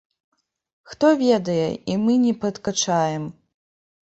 [0.93, 3.23] Хто ведае, і мы не падкачаем.